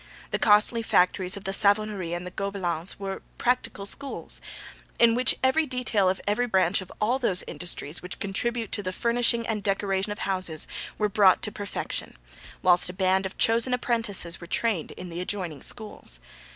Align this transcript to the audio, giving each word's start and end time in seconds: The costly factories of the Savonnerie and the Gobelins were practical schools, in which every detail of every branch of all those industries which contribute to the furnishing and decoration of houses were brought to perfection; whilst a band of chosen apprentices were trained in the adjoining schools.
The 0.31 0.39
costly 0.39 0.81
factories 0.81 1.37
of 1.37 1.43
the 1.43 1.53
Savonnerie 1.53 2.13
and 2.15 2.25
the 2.25 2.31
Gobelins 2.31 2.97
were 2.97 3.21
practical 3.37 3.85
schools, 3.85 4.41
in 4.97 5.13
which 5.13 5.35
every 5.43 5.67
detail 5.67 6.09
of 6.09 6.19
every 6.25 6.47
branch 6.47 6.81
of 6.81 6.91
all 6.99 7.19
those 7.19 7.43
industries 7.45 8.01
which 8.01 8.17
contribute 8.17 8.71
to 8.71 8.81
the 8.81 8.93
furnishing 8.93 9.45
and 9.45 9.61
decoration 9.61 10.11
of 10.11 10.17
houses 10.25 10.65
were 10.97 11.07
brought 11.07 11.43
to 11.43 11.51
perfection; 11.51 12.17
whilst 12.63 12.89
a 12.89 12.93
band 12.93 13.27
of 13.27 13.37
chosen 13.37 13.75
apprentices 13.75 14.41
were 14.41 14.47
trained 14.47 14.89
in 14.93 15.09
the 15.09 15.21
adjoining 15.21 15.61
schools. 15.61 16.19